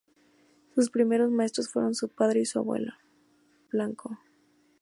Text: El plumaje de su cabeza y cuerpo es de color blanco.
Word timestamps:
El 0.77 0.89
plumaje 0.89 1.27
de 1.27 1.47
su 1.49 1.71
cabeza 1.71 2.07
y 2.07 2.15
cuerpo 2.15 2.33
es 2.33 2.53
de 2.53 2.63
color 2.63 2.93
blanco. 3.71 4.17